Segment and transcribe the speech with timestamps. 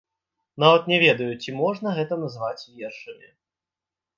[0.63, 3.29] Нават не ведаю, ці можна гэта называць вершамі.